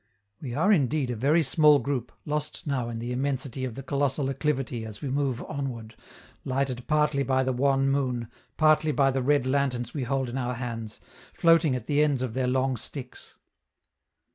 We 0.41 0.55
are, 0.55 0.71
indeed, 0.71 1.11
a 1.11 1.15
very 1.15 1.43
small 1.43 1.77
group, 1.77 2.11
lost 2.25 2.65
now 2.65 2.89
in 2.89 2.97
the 2.97 3.11
immensity 3.11 3.65
of 3.65 3.75
the 3.75 3.83
colossal 3.83 4.31
acclivity 4.31 4.83
as 4.83 4.99
we 5.03 5.11
move 5.11 5.43
onward, 5.43 5.95
lighted 6.43 6.87
partly 6.87 7.21
by 7.21 7.43
the 7.43 7.53
wan 7.53 7.87
moon, 7.91 8.27
partly 8.57 8.91
by 8.91 9.11
the 9.11 9.21
red 9.21 9.45
lanterns 9.45 9.93
we 9.93 10.01
hold 10.05 10.27
in 10.27 10.39
our 10.39 10.55
hands, 10.55 11.01
floating 11.35 11.75
at 11.75 11.85
the 11.85 12.01
ends 12.03 12.23
of 12.23 12.33
their 12.33 12.47
long 12.47 12.77
sticks. 12.77 13.37